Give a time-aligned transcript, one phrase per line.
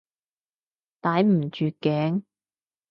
[0.99, 2.23] 抵唔住頸？